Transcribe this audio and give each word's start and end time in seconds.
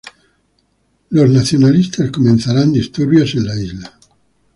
Cuando 0.01 0.15
se 0.15 1.11
ignora, 1.11 1.11
los 1.11 1.29
nacionalistas 1.29 2.09
comenzarán 2.09 2.73
disturbios 2.73 3.35
en 3.35 3.45
la 3.45 3.55
isla. 3.55 3.93